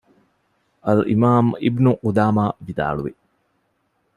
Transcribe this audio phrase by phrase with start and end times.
[0.85, 3.13] އަލްއިމާމު އިބްނުޤުދާމާ ވިދާޅުވި